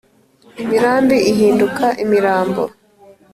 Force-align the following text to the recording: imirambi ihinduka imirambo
imirambi 0.63 1.17
ihinduka 1.31 1.85
imirambo 2.03 2.63